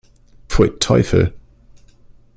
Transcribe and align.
Pfui, 0.47 0.71
Teufel! 0.79 1.31